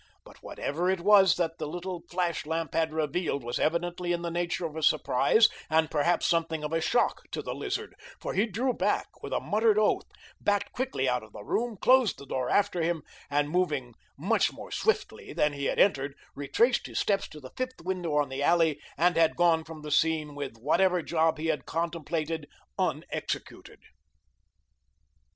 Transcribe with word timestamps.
But 0.25 0.41
whatever 0.41 0.89
it 0.89 1.01
was 1.01 1.35
that 1.35 1.59
the 1.59 1.67
little 1.67 2.01
flash 2.09 2.47
lamp 2.47 2.73
had 2.73 2.91
revealed 2.91 3.43
was 3.43 3.59
evidently 3.59 4.11
in 4.13 4.23
the 4.23 4.31
nature 4.31 4.65
of 4.65 4.75
a 4.75 4.81
surprise, 4.81 5.47
and 5.69 5.91
perhaps 5.91 6.25
something 6.25 6.63
of 6.63 6.73
a 6.73 6.81
shock, 6.81 7.21
to 7.29 7.43
the 7.43 7.53
Lizard, 7.53 7.93
for 8.19 8.33
he 8.33 8.47
drew 8.47 8.73
back 8.73 9.05
with 9.21 9.31
a 9.31 9.39
muttered 9.39 9.77
oath, 9.77 10.07
backed 10.39 10.71
quietly 10.71 11.07
out 11.07 11.21
of 11.21 11.33
the 11.33 11.43
room, 11.43 11.77
closed 11.77 12.17
the 12.17 12.25
door 12.25 12.49
after 12.49 12.81
him, 12.81 13.03
and, 13.29 13.51
moving 13.51 13.93
much 14.17 14.51
more 14.51 14.71
swiftly 14.71 15.33
than 15.33 15.53
he 15.53 15.65
had 15.65 15.77
entered, 15.77 16.15
retraced 16.33 16.87
his 16.87 16.97
steps 16.97 17.27
to 17.27 17.39
the 17.39 17.51
fifth 17.55 17.83
window 17.83 18.15
on 18.15 18.29
the 18.29 18.41
alley, 18.41 18.81
and 18.97 19.15
was 19.17 19.29
gone 19.37 19.63
from 19.63 19.83
the 19.83 19.91
scene 19.91 20.33
with 20.33 20.57
whatever 20.57 21.03
job 21.03 21.37
he 21.37 21.45
had 21.45 21.67
contemplated 21.67 22.47
unexecuted. 22.79 23.77